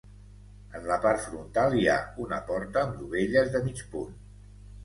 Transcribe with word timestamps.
En 0.77 0.87
la 0.91 0.95
part 1.03 1.21
frontal 1.25 1.77
hi 1.81 1.85
ha 1.95 1.99
una 2.25 2.39
porta 2.49 2.85
amb 2.87 2.99
dovelles 3.03 3.55
de 3.57 3.63
mig 3.69 3.85
punt. 3.93 4.21